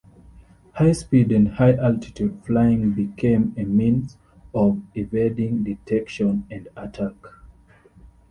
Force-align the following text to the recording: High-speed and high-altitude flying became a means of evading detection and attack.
High-speed 0.73 1.31
and 1.31 1.47
high-altitude 1.47 2.43
flying 2.43 2.93
became 2.93 3.53
a 3.55 3.65
means 3.65 4.17
of 4.51 4.81
evading 4.95 5.63
detection 5.63 6.47
and 6.49 6.67
attack. 6.75 7.17